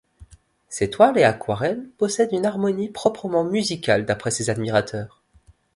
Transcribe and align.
Ses 0.67 0.89
toiles 0.89 1.19
et 1.19 1.23
aquarelles 1.23 1.87
possèdent 1.99 2.31
une 2.31 2.47
harmonie 2.47 2.89
proprement 2.89 3.43
musicale 3.43 4.03
d'après 4.03 4.31
ses 4.31 4.49
admirateurs. 4.49 5.21